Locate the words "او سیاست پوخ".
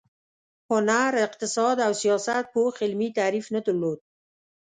1.85-2.73